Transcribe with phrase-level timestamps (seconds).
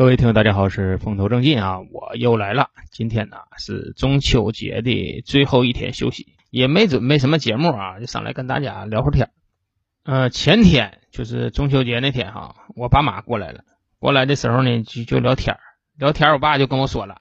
[0.00, 2.70] 各位听友，大家好，是风头正劲啊，我又来了。
[2.90, 9.30] 今天呢是中秋节的最后一天休息，也没准备什么节目啊，就上来跟大家聊会儿天儿。
[10.04, 13.60] 呃，前天就是中秋节那天哈，我爸妈过来了，
[13.98, 15.60] 过来的时候呢就就聊天儿，
[15.98, 17.20] 聊天儿，我爸就跟我说了，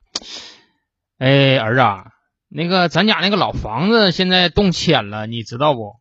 [1.18, 2.12] 哎，儿子啊，
[2.48, 5.98] 那个咱家那个老房子现在动迁了，你知道不？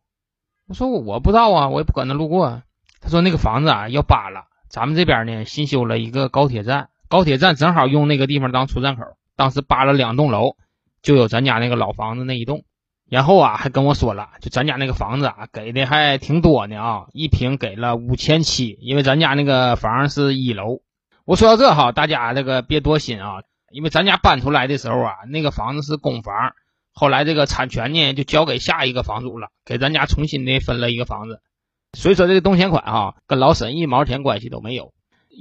[0.65, 2.63] 我说我不知道啊，我也不搁那路过。
[3.01, 4.45] 他说那个房子啊要搬了。
[4.69, 9.03] 咱们这边呢新修了一个高铁站，高铁站正好用那个地方当出站口。
[9.35, 10.57] 当时扒了两栋楼，
[11.01, 12.63] 就有咱家那个老房子那一栋。
[13.09, 20.81] 然后啊，还跟我说了，就咱家那个房子啊，给的还挺多呢啊，一平给了五千七，因为咱家那个房是一楼。
[21.25, 23.41] 我说到这哈，大家这个别多心啊，
[23.71, 26.53] 因为咱家搬出来的时候啊，那个房子是公房，
[26.93, 31.41] 后来这个产权呢就交给下一个房主了，给咱家重新的分了一个房子。
[31.93, 34.93] 所以说这个动迁款哈，跟老沈一毛钱关系都没有。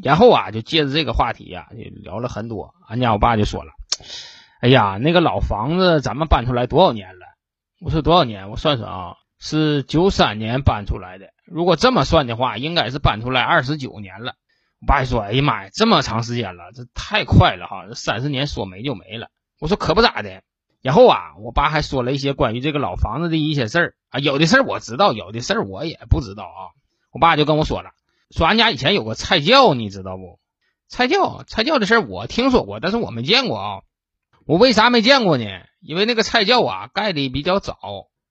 [0.02, 2.75] 然后啊，就借着这个话题呀，就聊了很多。
[2.89, 3.73] 俺家我爸就说了
[4.62, 7.27] ：“哎呀，那个老房子咱们搬出来多少年了？”
[7.84, 8.50] 我说：“多少年？
[8.50, 11.27] 我算算啊，是九三年搬出来的。
[11.47, 14.34] 如果这么算的话，应该是搬出来二十九年了。”
[14.81, 17.87] 我爸说：“哎呀妈呀，这么长时间了，这太快了哈！
[17.89, 19.28] 这三十年说没就没了。”
[19.61, 20.42] 我说：“可不咋的。”
[20.81, 26.71] 然后啊，我爸还说了一些关于这个老房子的一些事儿啊，有的事儿我知道，有的事儿我也不知道啊。
[27.11, 27.91] 我爸就跟我说了，
[28.31, 30.39] 说俺家以前有个菜窖，你知道不？
[30.87, 33.81] 菜窖，菜窖的事儿我听说过，但是我没见过啊。
[34.47, 35.45] 我为啥没见过呢？
[35.81, 37.77] 因为那个菜窖啊盖的比较早，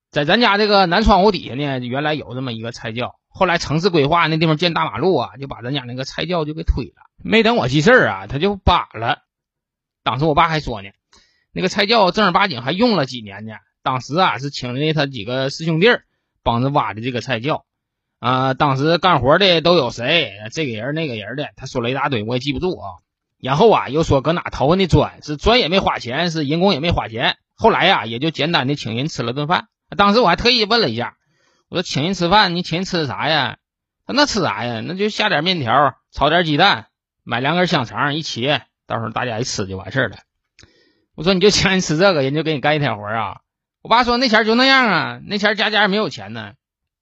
[0.10, 6.96] 在咱家这个南窗户底下呢，原来有这么一个菜窖，后来城市规划那地方建大马路啊，就把咱家那个菜窖就给推了。
[7.24, 9.20] 没等我记事儿啊，他就扒了。
[10.04, 10.90] 当时我爸还说呢。
[11.58, 13.54] 那个菜窖正儿八经还用了几年呢。
[13.82, 15.88] 当时啊是请的他几个师兄弟
[16.44, 17.66] 帮着挖的这个菜窖，
[18.20, 20.34] 啊，当时干活的都有谁？
[20.52, 22.86] 这个人那个人的，他说了一大堆，我也记不住啊。
[23.40, 27.38] 然后啊又说搁哪淘的砖，是砖也没花钱，是人工也没花钱。
[27.56, 29.66] 后来呀也就简单的请人吃了顿饭。
[29.98, 31.16] 当时我还特意问了一下，
[31.70, 33.58] 我说请人吃饭，你请人吃啥呀？
[34.06, 34.82] 他那吃啥呀？
[34.86, 36.86] 那就下点面条，炒点鸡蛋，
[37.24, 40.18] 买两根香肠一切，到时候大家一吃就完事儿了。
[41.18, 43.38] 我说你就请人吃这个，人就给你干一天活啊！
[43.82, 46.52] 我爸说那钱就那样啊，那钱家家没有钱呢。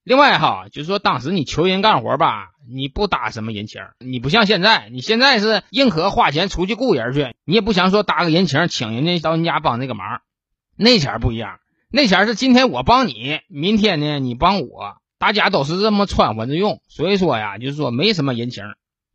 [0.05, 10.21] 另外哈，就是说当时你求人干活吧，你不搭什么人情，你不像现在，你现在是宁可花钱出去雇人去，你也不想说搭个人情，请人家到人家帮这个忙。
[10.77, 11.59] 那钱不一样，
[11.91, 18.63] 那钱是今天我帮你，明天呢你帮我，大家都是这么串混着用，所以说呀，就是说没什么人情。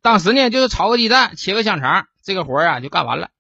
[0.03, 3.31] 当时呢就是炒个鸡蛋，切个香肠，这个活啊就干完了。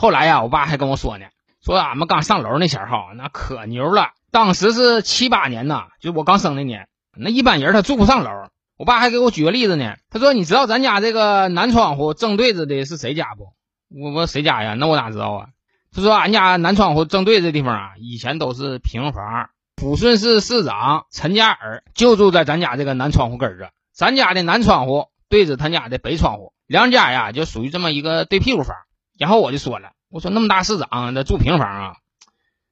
[0.00, 1.26] 后来呀，我爸还跟我说呢，
[1.62, 4.12] 说俺们刚上楼那前儿哈，那可牛了。
[4.30, 8.30] 当时是七八年呐，就我刚生那年，那一般人他住不上楼。
[8.78, 13.52] 我爸还给我举个例子呢，他说：“你知道咱家这个南窗户正对着的是谁家不？”
[13.94, 14.72] 我我谁家呀？
[14.72, 15.46] 那我哪知道啊？
[15.94, 19.50] 他说：“俺家南窗户正对着地方啊，以前都是平房。
[19.76, 23.70] 抚顺市市长陈家尔就住在咱家这个南窗户根儿着。
[23.92, 28.74] 咱家的南窗户对着他家的北窗户，两家呀就属于这么一个对屁股房。”
[29.20, 31.96] 然后我就说了，我说那么大市长，他住平房啊？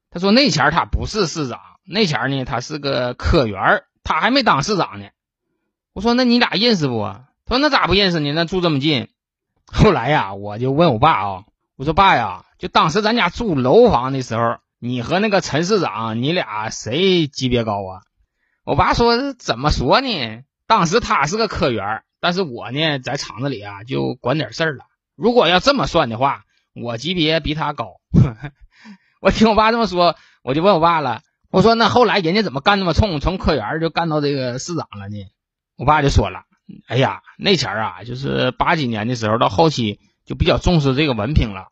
[0.09, 5.09] 他说那前他不是市长，那前呢他是个科员，他还没当市长呢。
[5.92, 7.03] 我说那你俩认识不？
[7.44, 8.32] 他说那咋不认识呢？
[8.32, 9.10] 那住这么近。
[9.66, 11.44] 后来呀，我就问我爸啊，
[11.76, 18.00] 我说爸呀，就当时咱家住楼房的时候，你和那个陈市长，你俩谁级别高啊？
[18.65, 20.44] 我爸说怎么说呢？
[20.66, 24.86] 当时他是个科员，但是我呢在厂子里啊就管点事儿了。
[25.19, 26.45] 如果要这么算的话，
[26.81, 27.97] 我级别比他高。
[29.21, 30.15] 我听我爸这么说，
[30.45, 31.23] 我就问我爸了。
[31.51, 35.17] 我说：“那后来人家怎么干那么冲，从科员就干到这个市长了呢？”
[35.77, 36.43] 我爸就说了
[36.87, 41.69] ：“哎呀，那前儿啊，就是八几年的时候，到后期就比较重视这个文凭了。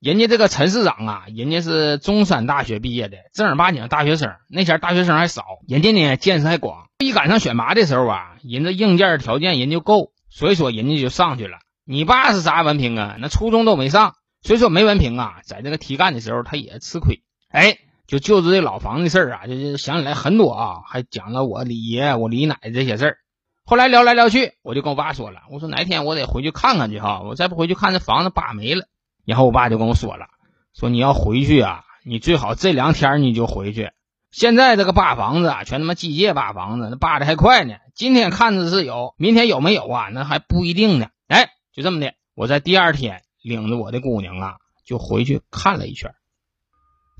[0.00, 4.32] 人家这个陈市长啊，人家是中山大学毕业的，正儿八经大学生。
[4.48, 6.86] 那前大学生还少，人家呢见识还广。
[7.00, 11.58] 一赶上选拔的时候啊，人家硬件条件人就够，所以说人家就上去了。”
[11.88, 13.16] 你爸是啥文凭啊？
[13.20, 17.22] 那初中都没上，所以说没文凭啊，在这个提干的时候他也吃亏。
[17.48, 17.78] 哎，
[18.08, 23.16] 就就是这老房的事儿啊，就是想起来很多啊，还讲了我李爷、我李奶这些事儿。
[23.64, 28.88] 后来聊来聊去，我就跟我爸说了，我说哪天我得回去看看去哈，我再不回去看这房子扒没了。
[29.24, 30.26] 然后我爸就跟我说了，
[30.74, 33.92] 说你要回去啊，你最好这两天你就回去。
[34.32, 37.74] 现在这个扒房子啊，全他妈机械扒房子，那扒的还快呢。
[37.94, 40.08] 今天看着是有，明天有没有啊？
[40.12, 41.06] 那还不一定呢。
[41.28, 41.50] 哎。
[41.76, 44.56] 就这么的，我在第二天领着我的姑娘啊，
[44.86, 46.14] 就回去看了一圈。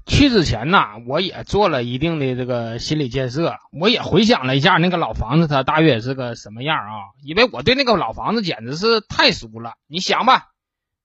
[0.06, 7.12] 去之前呢，我也做了一定的这个心理建设，我也回想了一下那个老房子，它大约是个什么样啊？
[7.23, 9.75] 因为我对那个老房子简直是太熟了。
[9.88, 10.53] 你想吧，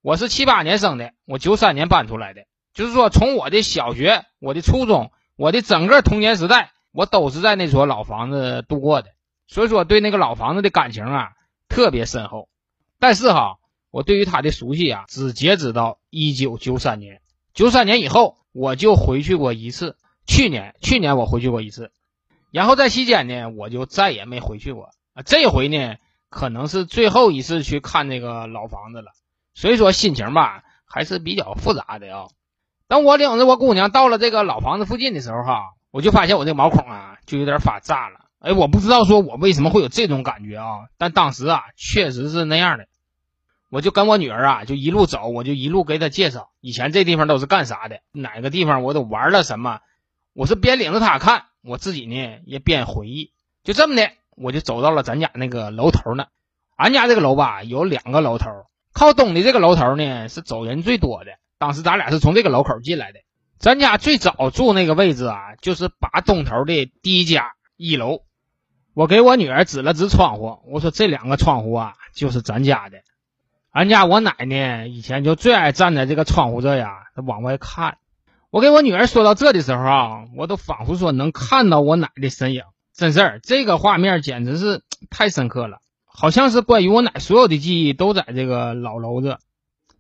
[0.01, 2.44] 我是七八年生的，我九三年搬出来的，
[2.74, 9.09] 就是说从我的小学、我的初中、我的整个童年时代，我都是在那所老房子度过的，
[9.47, 11.31] 所以说对那个老房子的感情啊
[11.68, 12.47] 特别深厚。
[13.01, 13.57] 但是哈，
[13.89, 17.19] 我对于他的熟悉啊，只截止到一九九三年，
[17.56, 21.92] 九三年以后我就回去过一次，去年去年我回去过一次，
[22.51, 25.95] 然后在期间呢，我就再也没回去过啊，这回呢
[26.30, 29.12] 可能是最后一次去看那个老房子了。
[29.56, 32.27] 所以说心情吧还是比较复杂的啊。
[32.88, 38.27] 等我领着我姑娘到了这个老房子附近的时候哈，我就发现我这毛孔啊就有点发炸了。
[38.39, 40.65] 哎，我不知道说我为什么会有这种感觉啊，
[41.00, 42.86] 但当时啊确实是那样的。
[43.71, 49.79] 我就跟我女儿啊就一路走，我就一路给她介绍以前这地方都是干啥的，哪个地方我都玩了什么。
[50.33, 53.31] 我是边领着她看，我自己呢也边回忆。
[53.63, 56.25] 就这么的，我就走到了咱家那个楼头呢。
[56.75, 58.47] 俺家这个楼吧有两个楼头。
[58.94, 61.31] 靠东的这个楼头呢，是走人最多的。
[61.57, 63.19] 当时咱俩是从这个楼口进来的。
[63.57, 68.23] 咱家最早住那个位置啊，就是把东头的第一家一楼。
[68.94, 72.97] 我给我女儿指了指窗户，我说这两个窗户啊，就是咱家的。
[73.71, 77.97] 俺家我奶呢，以前就最爱站在这个窗户这呀，往外看。
[78.50, 82.63] 我给我女儿说到这的时候啊，我都仿佛说能看到我奶的身影。
[82.94, 85.77] 真事儿，这个画面简直是太深刻了。
[86.06, 89.38] 好像是关于我奶所有的记忆都在这个老楼子，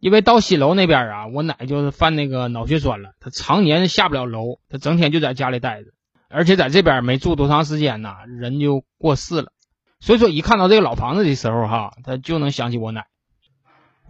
[0.01, 5.91] 因为到新楼那边啊，我奶就是犯那个脑血栓了，她常年下不了楼，她整天就在家里待着，
[6.29, 9.53] 而且在这边没住多长时间呢，人就过世了。
[10.01, 13.05] 所以说一看到这个老房子的时候哈，她就能想起我奶。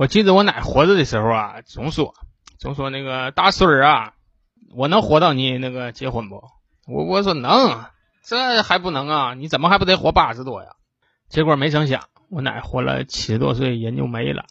[0.01, 2.15] 我记得我奶活着的时候啊，总说
[2.57, 4.13] 总说那个大孙儿啊，
[4.73, 6.41] 我能活到你那个结婚不？
[6.87, 7.85] 我我说能，
[8.23, 9.33] 这还不能啊？
[9.35, 10.69] 你怎么还不得活八十多呀？
[11.29, 14.45] 结果没成想，我奶活了七十多岁，人就没了。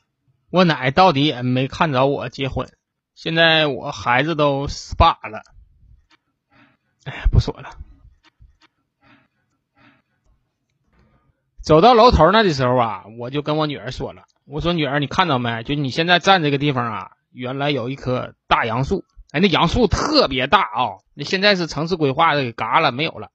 [0.50, 2.70] 我奶到底也没看着我结婚。
[3.16, 5.42] 现在我孩子都十八了。
[7.06, 7.70] 哎，不说了。
[11.60, 15.62] 走到楼头那的时候啊，我就跟我女儿说了：“我说女儿，你看到没？
[15.62, 19.04] 就你现在站这个地方啊，原来有一棵大杨树。
[19.30, 20.98] 哎，那杨树特别大啊。
[21.14, 23.28] 那现在是城市规划的给嘎了，没有了。”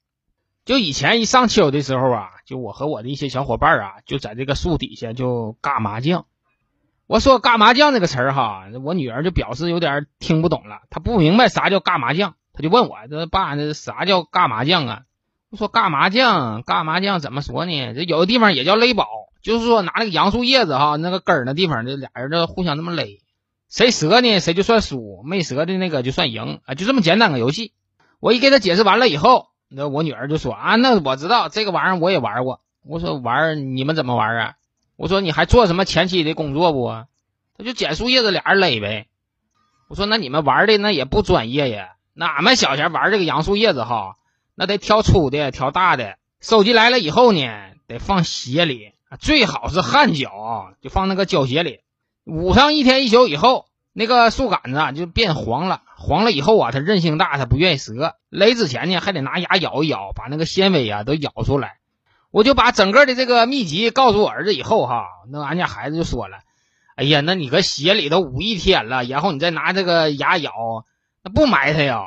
[0.66, 6.26] 就以前一上秋的时候啊，就我和我的一些小伙伴啊，就在这个树底下就嘎麻将。
[7.08, 15.04] 我说嘎麻将这个词儿哈，我女儿就表示有点听不懂了，她不明白啥叫嘎麻将，她就问我：“这爸，那啥叫嘎麻将啊？”
[15.50, 17.94] 我说：“嘎麻将，嘎麻将怎么说呢？
[17.94, 19.08] 这有的地方也叫勒宝，
[19.46, 23.22] 就是说拿那个杨树叶子哈，那个根儿那地方，这俩人这互相那么勒，
[23.70, 27.72] 谁折呢，谁就算输，没折的那个就算赢啊，就这么简单个游戏。”
[28.20, 29.50] 我一给他解释完了以后。
[29.68, 32.62] 那我女儿就说啊，那我知道这个玩意儿我也玩过。
[32.84, 34.54] 我说玩你们怎么玩啊？
[34.96, 36.88] 我说你还做什么前期的工作不？
[37.56, 39.08] 他就捡树叶子俩人勒呗。
[39.90, 41.90] 我说那你们玩的那也不专业呀。
[42.14, 44.16] 那俺们小前玩这个杨树叶子哈，
[44.56, 46.16] 那得挑粗的，挑大的。
[46.40, 47.48] 收集来了以后呢，
[47.86, 51.82] 得放鞋里，最好是汗脚啊，就放那个胶鞋里，
[52.26, 53.66] 捂上一天一宿以后。
[53.98, 58.16] 那个树杆子啊就变黄了，黄了以后啊，它韧性大，它不愿意折。
[58.30, 61.78] 勒之前呢，还得拿牙咬一咬，把那个纤维啊都咬出来。
[62.30, 66.40] 我就把整个的这个秘籍告诉我儿子以后哈，那俺家孩子就说了
[66.98, 70.52] ：“哎呀，那你搁鞋里头捂一天了，然后你再拿这个牙咬，
[71.24, 72.02] 那不埋汰呀？”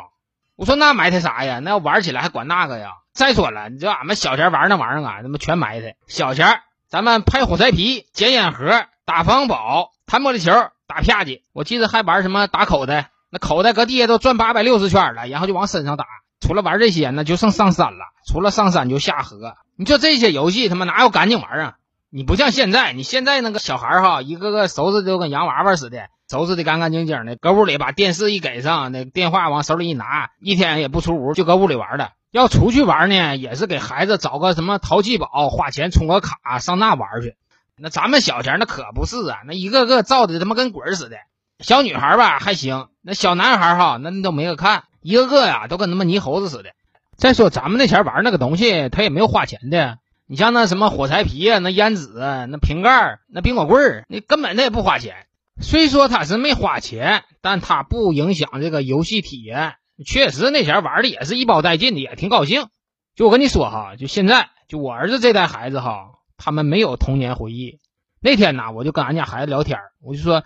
[0.56, 1.58] 我说：“那埋汰啥呀？
[1.60, 2.96] 那玩起来还管那个呀？
[3.14, 5.96] 再说了，你知道俺们小钱玩那玩意儿啊，他妈全埋汰。
[6.06, 10.52] 小钱咱们拍火柴皮、捡烟盒、打方宝、弹玻璃球。”
[10.88, 16.06] 打啪叽，我记得还玩什么打口袋，那口袋搁地下都转八百六十圈了，然后就往身上打。
[16.40, 17.98] 除了玩这些，那就剩上山了。
[18.26, 19.54] 除了上山就下河。
[19.76, 21.74] 你说这些游戏他妈哪有干净玩啊？
[22.08, 32.12] 你不像现在，你现在那个小孩哈，一个个收拾的都跟洋娃娃似的，收拾的干干净净的，搁屋里把电视一给上，那电话往手里一拿，一天也不出屋，就搁屋里玩的。
[32.30, 37.36] 要出去玩呢，也是给孩子找个什么淘气堡，花钱充个卡上那玩去。
[37.76, 41.16] 那咱们小前那可不是啊，那一个个造的他妈跟鬼似的。
[41.60, 46.70] 小女孩吧还行，那小男孩哈那都没个看，一个个呀都跟他妈泥猴子似的。
[47.16, 49.98] 再说咱们那前玩那个东西，他也没有花钱的。
[50.26, 55.14] 你像那什么火柴皮啊、那烟纸、那瓶盖、那冰果棍那根本他也不花钱。
[55.60, 59.74] 虽说他是没花钱，但他不影响这个游戏体验。
[60.04, 62.66] 确实那前玩的也是一包带劲的，也挺高兴。
[63.14, 66.10] 就我跟你说哈，就现在就我儿子这代孩子哈。
[66.40, 67.80] 他们没有童年回忆。
[68.20, 70.44] 那天呢，我就跟俺家孩子聊天我就说：“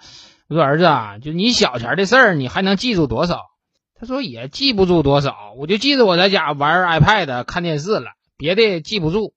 [0.49, 3.43] 我说儿子啊，就你小前的事儿，你还能记住多少？”
[4.01, 8.07] 他说：“也记不住多少，我就记得我在家玩 iPad 看电视了，
[8.39, 9.35] 别的记不住。”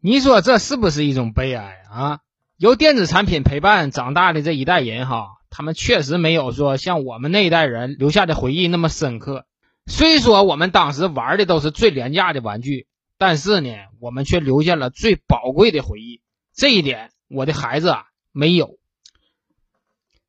[0.00, 2.20] 你说这是不是一种悲哀啊？
[2.56, 9.44] 由电子产品陪伴长大的这一代人哈，他们确实没有说像我们那一代人留下的回忆那么深刻。
[9.88, 16.20] 虽说我们当时玩的都是最廉价的玩具，但是呢，我们却留下了最宝贵的回忆。
[16.54, 18.78] 这一点，我的孩子啊没有。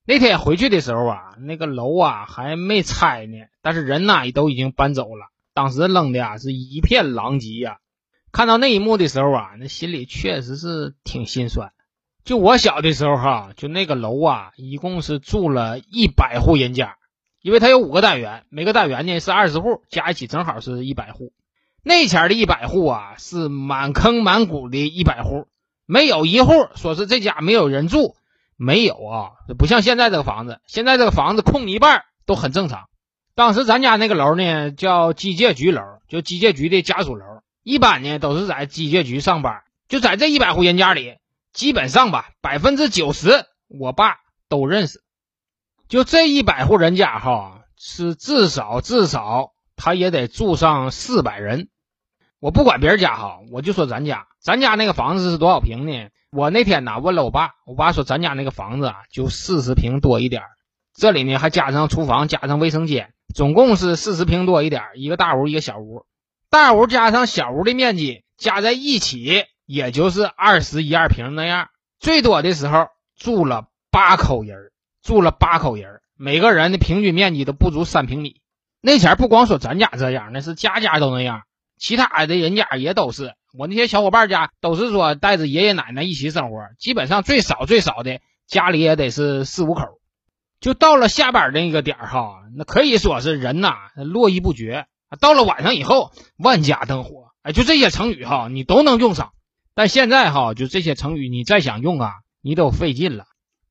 [0.05, 5.27] 那天回去的时候啊，那个楼啊还没拆呢，但是人呐也都已经搬走了。
[5.53, 7.77] 当时扔的啊是一片狼藉呀。
[8.31, 11.73] 看到那一幕的时候啊，那心里确实是挺心酸。
[12.23, 16.95] 就我小的时候哈，就那个楼啊，一共是住了一百户人家。
[17.41, 21.31] 因为它有五个单元，每个单元呢是二十户，加一起正好是一百户。
[21.81, 25.48] 那前的一百户啊，是满坑满谷的一百户，
[25.86, 28.15] 没有一户说是这家没有人住，
[28.58, 32.89] 没有啊，不像现在这个房子，现在这个房子空一半都很正常。
[33.36, 37.25] 当时咱家那个楼呢叫机械局楼，就机械局的家属楼，
[37.63, 39.62] 一般呢都是在机械局上班。
[39.88, 41.15] 就在这一百户人家里，
[41.53, 44.17] 基本上吧，百分之九十我爸
[44.50, 45.01] 都认识。
[45.89, 51.67] 就这一百户人家哈，是至少至少他也得住上四百人。
[52.39, 56.10] 我不管别人家哈，我就说咱家，咱家那个房子是多少平呢？
[56.31, 60.43] 我那天呢问了我爸，我爸说咱家那个房子啊就四十平多一点
[60.93, 66.05] 这里呢还加上厨房，加上卫生间，总共是四十平多一点一个大屋一个小屋，
[66.51, 71.69] 大屋加上小屋的面积加在一起，也就是二十一二平那样。
[72.00, 78.41] 最多的时候住了八口人住了八口人，每个人的平均面积都不足三平米。
[78.81, 81.43] 那前不光说咱家这样，那是家家都那样，
[81.77, 83.33] 其他的人家也都是。
[83.57, 89.83] 我那些小伙伴家都是说带着爷爷奶奶一起生活，基本上最少最少的家里也得是四五口。
[90.59, 94.85] 就到了下班的那个点儿哈，那可以说是人呐络绎不绝。
[95.19, 97.31] 到了晚上以后，万家灯火。
[97.41, 99.31] 哎，就这些成语哈，你都能用上。
[99.73, 103.25] 但现在哈，就这些成语，你再想用啊，你都费劲了。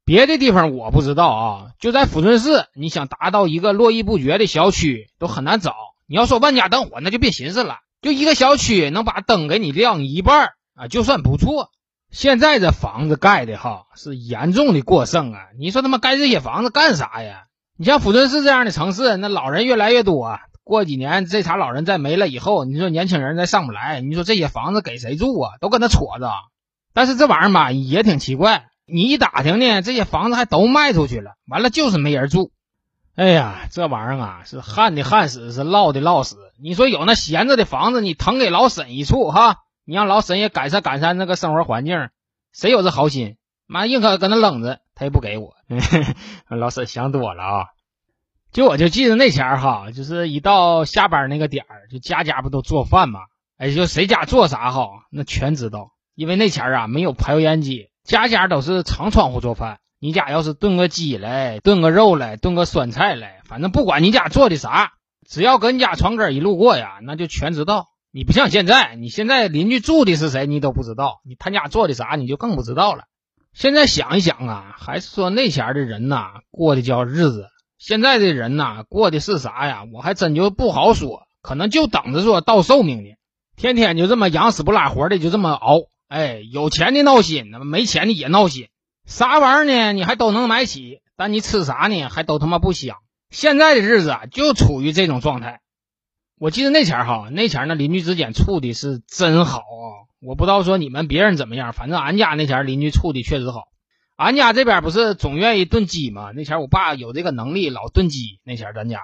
[0.09, 5.75] 别的地方我不知道啊，就在抚顺市，你想达到一个络绎不绝的小区都很难找。
[6.07, 7.77] 你要说万家灯火，那就别寻思了。
[8.01, 11.69] 就一个小区能把灯给你亮一半啊，就算不错。
[12.11, 15.41] 现在这房子盖的哈是严重的过剩啊！
[15.59, 17.43] 你说他妈盖这些房子干啥呀？
[17.77, 25.53] 你像抚顺市这样的城市，那老人越来越多，过几年这茬老人再没了以后，你说年轻人再上不来，你说这些房子给谁住啊？
[25.61, 26.33] 都搁那戳着。
[26.95, 28.65] 但是这玩意儿吧也挺奇怪。
[28.89, 32.51] 你一打听呢，这些房子还都卖出去了，完了就是没人住。
[33.15, 36.37] 哎呀，这玩意儿啊，是旱的旱死，是涝的涝死。
[36.61, 42.09] 你说有那闲着的房子，你腾给老沈一处哈，你让老沈也改善改善那个生活环境，
[42.53, 43.37] 谁有这好心？
[43.67, 45.55] 妈硬可搁那冷着，他也不给我。
[46.49, 47.67] 老沈想多了啊。
[48.53, 53.21] 就我就记得那前儿哈，就是一到下班那个点儿，就家家不都做饭嘛？
[53.59, 57.91] 哎，就谁家做啥哈，那全知道，因为那前儿啊没有排油烟机。
[58.09, 64.93] 家家都是长窗户做饭，你家要是炖个鸡嘞，炖个肉嘞，炖个酸菜嘞，反正不管你家做的啥，
[65.29, 67.85] 只要跟家床根一路过呀，那就全知道。
[68.11, 73.05] 你不像现在，你现在邻居住的是谁你都不知道，你他家做的啥你就更不知道了。
[73.53, 79.83] 现在想一想啊，还是说那前的人呐过的叫日子，现在的人呐过的是啥呀？
[79.93, 83.11] 我还真就不好说，可能就等着说到寿命呢，
[83.55, 85.83] 天天就这么养死不拉活的就这么熬。
[86.09, 88.69] 哎，有钱的闹心，没钱的也闹心。
[89.07, 89.93] 啥玩意儿呢？
[89.93, 92.09] 你还都能买起，但你吃啥呢？
[92.09, 92.97] 还都他妈不香。
[93.31, 95.61] 现在的日子啊，就处于这种状态。
[96.39, 100.09] 我记得那前儿哈，那前儿那邻居之间处的是真好啊。
[100.21, 103.65] 我不知道说你们别人怎么样，反正俺家那前儿邻居处的确实好。
[104.17, 106.33] 俺家这边不是总愿意炖鸡吗？
[106.35, 108.41] 那前儿我爸有这个能力，老炖鸡。
[108.45, 109.01] 那前儿咱家，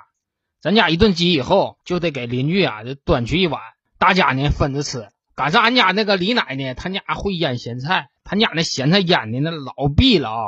[0.63, 3.61] 咱家一炖鸡以后，就得给邻居啊就端去一碗，
[3.99, 5.09] 大家呢分着吃。
[5.35, 10.43] 赶上俺家那个李奶奶，她家会腌咸菜，她家那咸菜腌的那老闭了啊。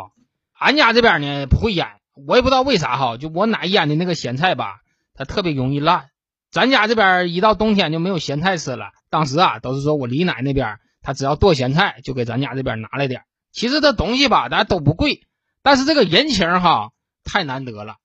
[0.58, 3.16] 俺家这边呢不会腌，我也不知道为啥哈。
[3.16, 4.76] 就我奶腌的那个咸菜吧，
[5.14, 6.10] 它特别容易烂。
[6.50, 8.90] 咱家这边一到冬天就没有咸菜吃了。
[9.10, 13.22] 当时啊，都是说我李奶那边，她只要剁咸菜，就给咱家这边拿来点。
[13.52, 15.26] 其实这东西吧，咱都不贵，
[15.62, 16.92] 但是这个人情哈
[17.24, 17.96] 太难得了。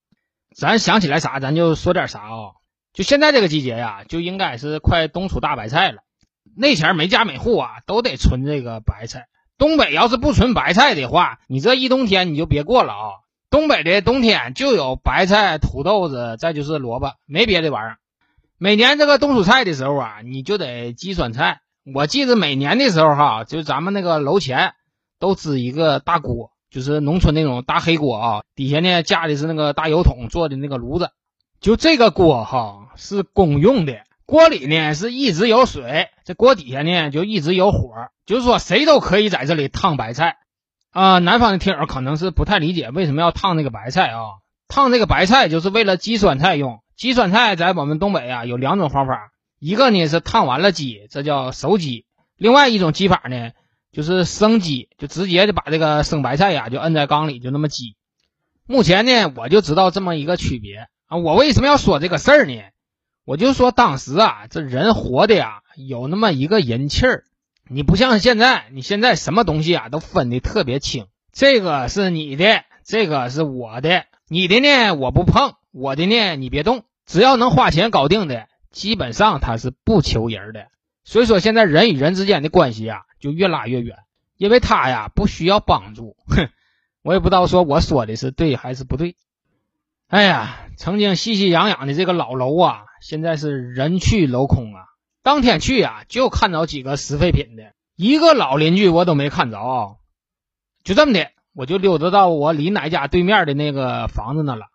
[0.55, 2.51] 咱想起来啥，咱就说点啥啊。
[2.91, 6.01] 就现在这个季节呀，就应该是快冬储大白菜了。
[6.55, 9.27] 那前每家每户啊都得存这个白菜。
[9.57, 13.09] 东北要是不存白菜的话，你这一冬天你就别过了啊！
[13.51, 17.97] 东北的冬天就有白菜、土豆子，再就是萝卜，没别的玩意儿。
[18.57, 21.61] 每年这个冬储菜的时候啊，你就得积酸菜。
[21.93, 24.73] 我记得每年的时候哈，就咱们那个楼前
[25.19, 31.11] 都支一个大锅，就是农村那种大黑锅啊，底下呢架的是那个大油桶做的那个炉子。
[31.59, 33.93] 就这个锅哈是公用的。
[34.31, 37.89] 锅里呢是一直有水，这锅底下呢就一直有火，
[38.25, 40.37] 就是说谁都可以在这里烫白菜。
[40.91, 44.39] 啊，南方的听友可能是不太理解为什么要烫那个白菜啊？
[44.69, 46.79] 烫这个白菜就是为了鸡酸菜用。
[46.95, 52.05] 鸡酸菜在我们东北啊有两种方法，一个呢是烫完了鸡，这叫熟鸡；
[52.37, 53.51] 另外一种鸡法呢
[53.91, 57.97] 就是生鸡，就直接就把这个生白菜呀就摁在缸里就那么鸡。
[58.65, 61.17] 目前呢我就知道这么一个区别啊。
[61.17, 62.53] 我为什么要说这个事儿呢？
[63.25, 67.23] 我就说当时啊这人活的呀有那么一个人气儿。
[67.67, 80.67] 你不像现在，你现在什么东西啊都分的特别清，这个是你的，这个是我的，你的呢我不碰，我的呢你别动，只要能花钱搞定的，基本上他是不求人的。
[81.05, 83.99] 所以说现在人与人之间的关系啊就越拉越远，
[84.35, 86.17] 因为他呀不需要帮助。
[86.27, 86.49] 哼，
[87.03, 89.15] 我也不知道说我说的是对还是不对。
[90.07, 94.85] 哎呀，曾经熙熙攘攘的这个老楼啊，现在是人去楼空啊。
[95.23, 99.97] 当天去啊，就看着几个拾废品的，一个老邻居我都没看着。
[100.83, 104.67] 就这么的，我就溜达到我李奶家对面的那个房子那了。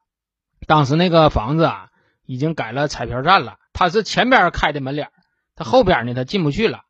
[0.66, 1.88] 当时那个房子啊，
[2.24, 3.58] 已经改了彩票站了。
[3.72, 5.10] 他是前边开的门脸，
[5.54, 6.82] 他后边呢他进不去了。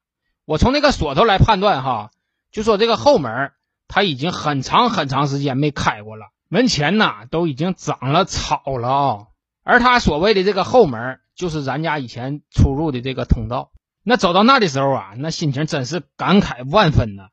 [0.47, 2.11] 我从那个锁头来判断哈，
[2.51, 3.53] 就说这个后门
[3.89, 9.27] 他已经很长很长时间没开过了，门前呐都已经长了草了啊。
[9.63, 11.21] 而他所谓的这个后门。
[11.37, 13.71] 就是咱家以前出入的这个通道，
[14.03, 17.29] 那走到那的时候啊，那心情真是感慨万分呐。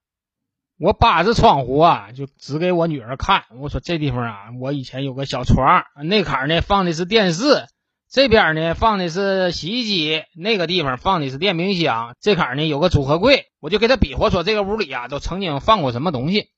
[0.77, 7.65] 我扒着窗户啊，就指给我女儿看，我说这地方啊，我以前有个小床，那坎呢放的是电视，
[8.12, 16.50] 这边呢放的是洗衣机，那个地方放的是电冰箱，这坎呢有个组合柜，我就给他比划说这个屋里啊都曾经放过什么东西。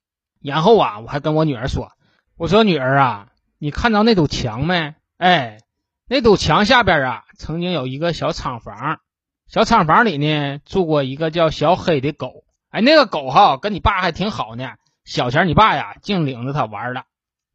[0.42, 1.92] 然后啊，我还跟我女儿说，
[2.38, 3.28] 我说女儿啊，
[3.60, 4.96] 你看到那堵墙没？
[5.18, 5.60] 哎。
[6.08, 9.00] 那堵墙下边啊，曾经有一个小厂房，
[9.48, 12.44] 小厂房里呢住过一个叫小黑的狗。
[12.70, 14.70] 哎，那个狗哈跟你爸还挺好呢。
[15.04, 17.06] 小前你爸呀净领着它玩了。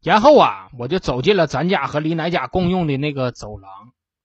[0.03, 3.71] 然后啊，我就走进了咱家和李奶家共用的那个走廊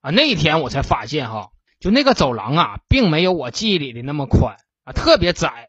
[0.00, 0.10] 啊。
[0.10, 5.68] 那一天我才发现哈，就那个走廊啊，并没有我记忆里的那么宽啊，特别窄。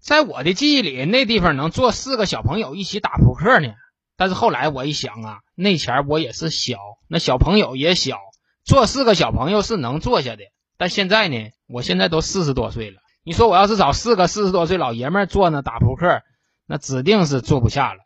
[0.00, 3.74] 在我的记忆里，那地方能坐四个小朋友一起打扑克呢。
[4.16, 8.18] 但是后来我一想啊，那前我也是小，那小朋友也小，
[8.64, 10.44] 坐四个小朋友是能坐下的。
[10.76, 16.22] 但现在呢，我现在都四十多岁了，你说我要是找四个四十多岁老爷们坐那打扑克，
[16.66, 18.00] 那指定是坐不下了。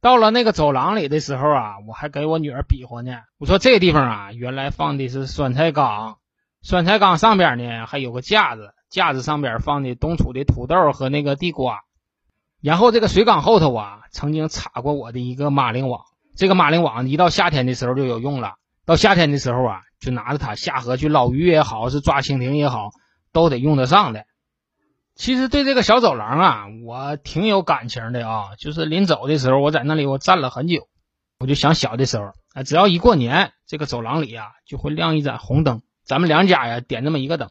[0.00, 6.18] 到了那个走廊里的时候啊，我还给我女儿比划呢，我说这个地方啊，原来放的是酸菜缸，
[6.60, 11.84] 酸菜缸上边呢还有个架子，架子上边放的冬储的土豆和那个地瓜。
[12.60, 16.04] 然后这个水缸后头啊，曾经插过我的一个马铃网。
[16.36, 18.54] 这个马铃网一到夏天的时候就有用了。
[18.86, 22.90] 到夏天的时候啊，就拿着它下河去捞鱼也好，是抓蜻蜓也好，
[23.32, 24.26] 都得用得上的。
[25.14, 28.56] 其实对这个小走廊啊，我挺有感情的啊。
[28.58, 30.88] 就是临走的时候，我在那里我站了很久。
[31.38, 37.50] 我就想小的时候啊，只要一过年，这个走廊里啊就会亮一盏红灯，咱们两家呀点这么一个灯。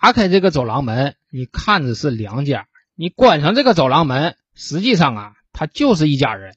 [0.00, 4.36] 打开这个走廊门，你看着是两家，你关上这个走廊门。
[4.54, 6.56] 实际上啊，他就是一家人。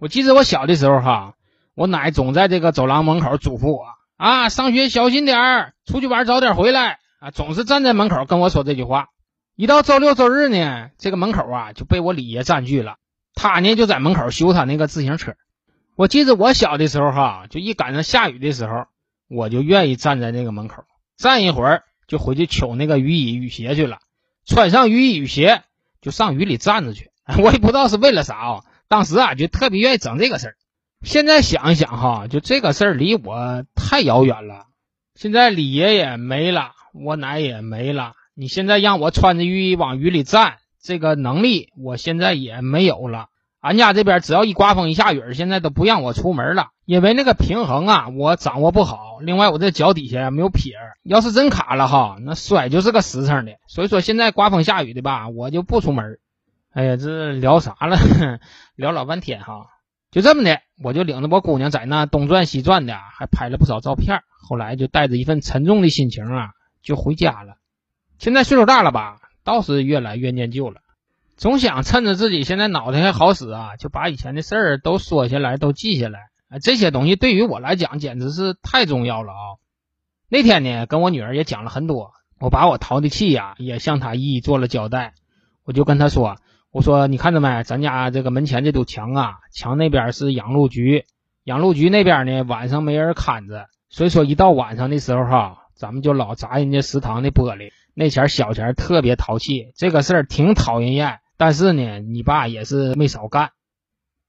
[0.00, 1.34] 我记得我小的时候哈，
[1.74, 3.84] 我奶总在这个走廊门口嘱咐我
[4.16, 9.08] 啊，上学小心点儿，出去玩早点回来啊，总是站在门口跟我说这句话。
[9.56, 12.94] 一到周六周日呢，这个门口啊就被我李爷占据了，
[13.34, 15.34] 他呢就在门口修他那个自行车。
[15.96, 18.86] 我记得我小的时候哈，就一赶上下雨的时候，
[19.28, 20.84] 我就愿意站在那个门口
[21.16, 23.98] 站一会儿，就回去取那个雨衣雨鞋去了，
[24.46, 25.64] 穿上雨衣雨鞋
[26.00, 27.10] 就上雨里站着去。
[27.42, 30.54] 我也不知道是为了啥啊，当时啊就特别愿意整这个事儿。
[31.02, 34.64] 现在想一想哈，就这个事儿离我太遥远了。
[35.14, 38.14] 现在李爷爷没了，我奶也没了。
[38.34, 43.26] 你现在让我穿着雨衣往雨里站，这个能力我现在也没有了。
[43.60, 49.18] 俺家这边只要一刮风一下雨，现在都不让我出门了，因为那个平衡啊我掌握不好。
[49.20, 53.52] 另外我这脚底下没有撇儿，要是真卡了哈，那摔就是个实诚的。
[53.66, 56.18] 所以说现在刮风下雨的吧，我就不出门。
[56.72, 57.96] 哎呀，这聊啥了？
[58.76, 59.66] 聊老半天哈，
[60.10, 64.20] 就这么的，我就领着我姑娘在那东转西转的，还拍了不少照片。
[64.40, 66.50] 后来就带着一份沉重的心情啊，
[66.82, 67.56] 就回家了。
[68.18, 70.80] 现在岁数大了吧，倒是越来越念旧了，
[71.36, 76.28] 总想趁着自己现在脑袋还好使啊，就把以前的事儿都说下来，都记下来。
[76.62, 79.44] 这些东西对于我来讲简直是太重要了啊！
[80.28, 85.14] 那天呢，跟我女儿也讲了很多，我把我淘的气呀，也向她一一做了交代。
[85.64, 86.36] 我就跟她说。
[86.78, 87.64] 我说，你看着没？
[87.64, 91.06] 咱家这个门前这堵墙啊，墙那边是养鹿局，
[91.42, 97.72] 养鹿局那边呢，晚上没人看着，所以说一到晚上的时候哈，咱们就老砸人家食堂的玻璃。
[97.94, 101.18] 那前小钱特别淘气，这个事儿挺讨人厌。
[101.36, 103.50] 但是呢，你爸也是没少干。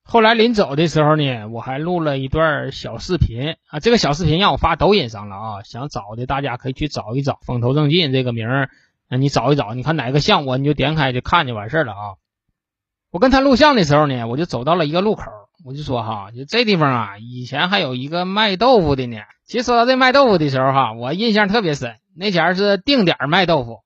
[0.01, 8.71] 后来临走的时候呢，我还录了一段小视频啊，这个小视频让我发抖音上了啊，想找的大家可以去找一找“风头正劲”这个名儿，
[9.07, 12.17] 你找一找，你看哪个像我，你就点开就看就完事儿了啊。
[13.11, 15.23] 我跟他录像的时候呢，我就走到了一个路口，
[15.65, 19.17] 我就说哈，就这地方啊，以前还有一个卖豆腐的呢。
[19.45, 23.79] 其实说到这卖豆腐的时候哈，我印象特别深，那前是定点卖豆腐，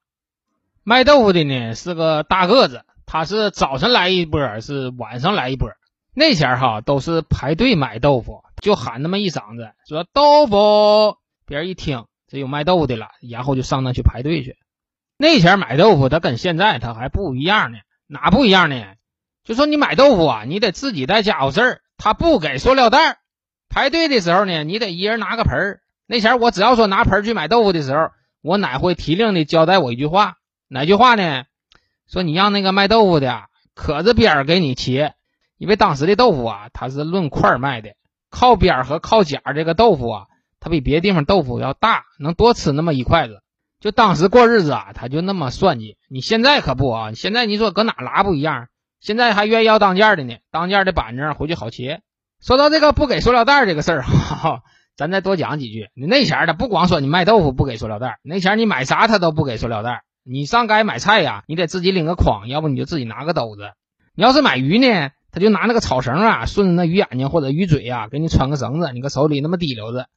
[0.83, 5.69] 卖豆腐的呢是个大个子，他是早晨来一波，是晚上来一波。
[6.13, 14.57] 那前哈都是排队买豆腐，就喊那么一嗓子，说豆腐，别人一听这有卖豆腐的了，然后就上那去排队去。
[15.15, 18.83] 那前买豆腐，他跟现在他还不一样呢，哪不一样呢？
[19.43, 23.17] 就说你买豆腐啊，你得自己带家伙事儿，他不给塑料袋儿。
[23.69, 25.79] 排队的时候呢，你得一人拿个盆儿。
[26.05, 28.09] 那前儿我只要说拿盆儿去买豆腐的时候，
[28.41, 30.35] 我奶会提令的交代我一句话，
[30.67, 31.43] 哪句话呢？
[32.07, 35.13] 说你让那个卖豆腐的可着边儿给你切，
[35.57, 37.95] 因为当时的豆腐啊，它是论块卖的，
[38.29, 40.25] 靠边儿和靠角这个豆腐啊，
[40.59, 43.41] 它比别的地方豆腐要大，能多吃那么一筷子。
[43.79, 45.97] 就当时过日子啊，他就那么算计。
[46.07, 48.67] 你现在可不啊，现在你说搁哪拉不一样？
[49.03, 51.99] 现在还愿意要当件的呢，当件的板正回去好切。
[52.41, 54.05] 说到这个不给塑料袋这个事儿，
[54.95, 55.89] 咱再多讲几句。
[55.93, 60.03] 你那前儿他不光说你卖豆腐不给塑料袋，那前儿你买啥他都不给塑料袋。
[60.23, 63.73] 你上街买菜呀，你得自己拎个筐，要不你就自己拿个兜子。
[64.15, 70.07] 你要是买鱼呢，他就拿那个草绳啊，顺着那鱼眼睛或者鱼嘴啊，给你穿个绳子，你搁手里那么提溜着。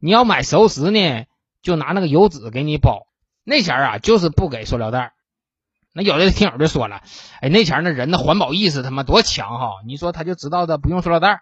[0.00, 1.24] 你要买熟食呢，
[1.60, 3.02] 就拿那个油纸给你包。
[3.44, 5.12] 那前儿啊，就是不给塑料袋。
[5.94, 7.02] 那有的听友就说了，
[7.40, 9.70] 哎，那前儿那人的环保意识他妈多强哈！
[9.86, 11.40] 你说他就知道他不用塑料袋，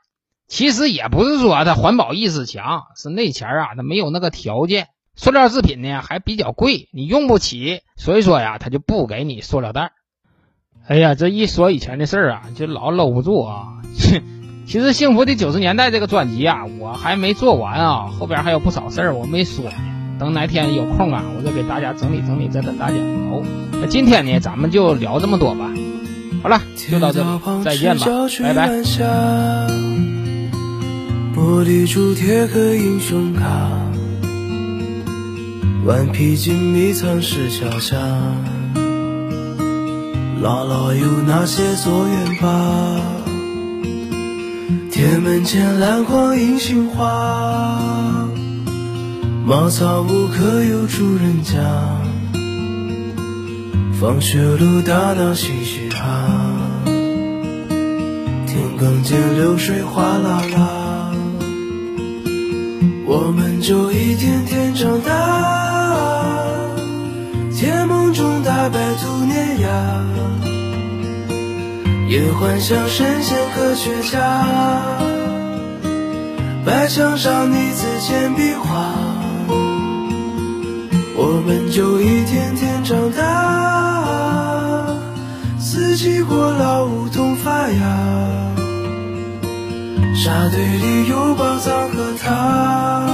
[0.48, 9.92] 其实也不是说他环保意识强，是那前儿啊他没有那个条件，塑料制品呢还比较贵，你用不起，所以说呀他就不给你塑料袋。
[10.88, 13.82] 哎呀，这一说以前的事儿啊，就老搂不住啊。
[14.66, 19.99] 其实《幸福的九十年代》这个专辑啊，我还没做完啊，后边还有不少事儿我没说呢。
[20.20, 23.02] 等哪天有空啊，我再给大家整理整理，再跟大家聊。
[23.80, 25.70] 那今天呢，咱们就聊这么多吧。
[26.42, 27.26] 好了，就到这里，
[27.64, 28.06] 再见吧，
[28.42, 28.68] 拜拜。
[31.34, 33.70] 玻璃珠贴个英雄卡，
[35.86, 37.96] 顽皮筋迷藏石桥下，
[40.42, 42.50] 姥姥有那些作业本，
[44.90, 47.89] 铁门前篮筐银杏花。
[49.44, 51.58] 茅草屋可有住人家？
[54.00, 56.06] 放学路打闹嘻嘻哈，
[58.46, 61.12] 田埂间流水哗啦啦，
[63.06, 65.10] 我们就一天天长大。
[67.56, 69.68] 甜梦中大白兔碾压，
[72.08, 74.46] 也幻想神仙科学家。
[76.64, 79.09] 白墙上你字简笔画。
[81.22, 84.86] 我们就一天天长大，
[85.58, 88.54] 四季过老梧桐发芽，
[90.16, 93.06] 沙堆里有宝藏和他，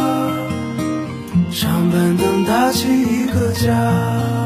[1.50, 4.45] 长板凳搭起一个家。